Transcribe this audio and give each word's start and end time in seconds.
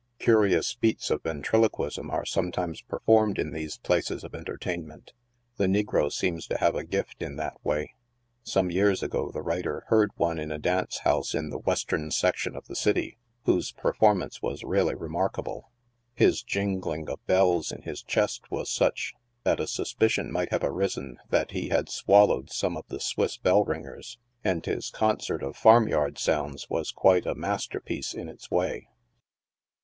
Curious 0.17 0.73
feats 0.73 1.11
of 1.11 1.21
ventriloquism 1.21 2.09
are 2.09 2.25
sometimes 2.25 2.81
performed 2.81 3.37
in 3.37 3.51
these 3.51 3.77
places 3.77 4.23
of 4.23 4.33
entertainment. 4.33 5.13
The 5.57 5.67
negro 5.67 6.11
seems 6.11 6.47
to 6.47 6.57
have 6.57 6.73
a 6.73 6.83
gift 6.83 7.21
in 7.21 7.35
that 7.35 7.63
way. 7.63 7.93
Some 8.41 8.71
years 8.71 9.03
ago 9.03 9.29
the 9.31 9.43
writer 9.43 9.83
heard 9.89 10.09
one 10.15 10.39
in 10.39 10.51
a 10.51 10.57
dance 10.57 11.01
house 11.03 11.35
in 11.35 11.51
the 11.51 11.59
western 11.59 12.09
section 12.09 12.55
of 12.55 12.65
the 12.65 12.75
city, 12.75 13.19
whose 13.43 13.71
performance 13.73 14.41
was 14.41 14.63
really 14.63 14.95
remark 14.95 15.37
able. 15.37 15.71
His 16.15 16.41
jingling 16.41 17.07
of 17.07 17.23
bells 17.27 17.71
in 17.71 17.83
his 17.83 18.01
chest 18.01 18.49
was 18.49 18.71
such, 18.71 19.13
that 19.43 19.59
a 19.59 19.67
suspicion 19.67 20.31
might 20.31 20.49
have 20.49 20.63
arisen 20.63 21.19
that 21.29 21.51
he 21.51 21.69
had 21.69 21.89
swallowed 21.89 22.51
some 22.51 22.75
of 22.75 22.85
the 22.87 22.99
Swiss 22.99 23.37
bell 23.37 23.63
ringers, 23.63 24.17
and 24.43 24.65
his 24.65 24.89
concert 24.89 25.43
of 25.43 25.55
farm 25.55 25.87
yard 25.87 26.17
sounds 26.17 26.67
was 26.71 26.89
quite 26.91 27.27
a 27.27 27.35
master 27.35 27.79
piece 27.79 28.15
in 28.15 28.29
its 28.29 28.49
way. 28.49 28.87